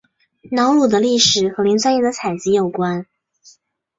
[0.49, 3.05] 瑙鲁的历史和磷酸盐的采集有关。